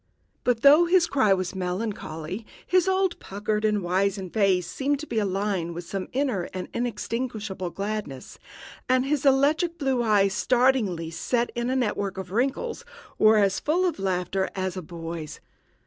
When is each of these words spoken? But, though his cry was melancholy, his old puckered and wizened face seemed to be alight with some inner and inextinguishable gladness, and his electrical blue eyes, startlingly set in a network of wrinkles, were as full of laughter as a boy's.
But, 0.43 0.61
though 0.63 0.85
his 0.85 1.05
cry 1.05 1.31
was 1.31 1.53
melancholy, 1.53 2.43
his 2.65 2.87
old 2.87 3.19
puckered 3.19 3.63
and 3.63 3.83
wizened 3.83 4.33
face 4.33 4.65
seemed 4.65 4.97
to 5.01 5.05
be 5.05 5.19
alight 5.19 5.75
with 5.75 5.83
some 5.83 6.07
inner 6.11 6.49
and 6.55 6.67
inextinguishable 6.73 7.69
gladness, 7.69 8.39
and 8.89 9.05
his 9.05 9.27
electrical 9.27 9.75
blue 9.77 10.01
eyes, 10.01 10.33
startlingly 10.33 11.11
set 11.11 11.51
in 11.53 11.69
a 11.69 11.75
network 11.75 12.17
of 12.17 12.31
wrinkles, 12.31 12.83
were 13.19 13.37
as 13.37 13.59
full 13.59 13.85
of 13.85 13.99
laughter 13.99 14.49
as 14.55 14.75
a 14.75 14.81
boy's. 14.81 15.39